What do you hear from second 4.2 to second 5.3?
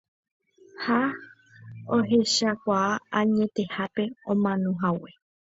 omanohague.